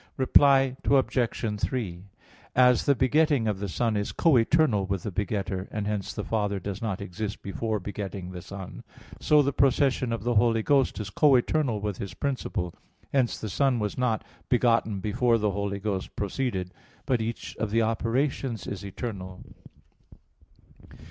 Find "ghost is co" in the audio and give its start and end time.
10.63-11.35